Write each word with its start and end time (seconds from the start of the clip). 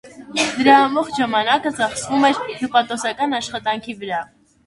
Նրա 0.59 0.77
ամբողջ 0.85 1.17
ժամանակը 1.19 1.73
ծախսվում 1.81 2.25
էր 2.31 2.41
հյուպատոսական 2.61 3.39
աշխատանքի 3.41 3.95
վրա։ 4.01 4.23